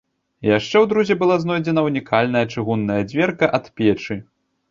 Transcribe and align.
Яшчэ 0.47 0.69
ў 0.69 0.85
друзе 0.93 1.17
была 1.19 1.35
знойдзеная 1.43 1.83
ўнікальная 1.89 2.43
чыгунная 2.53 2.97
дзверка 3.13 3.45
ад 3.59 3.65
печы. 3.81 4.21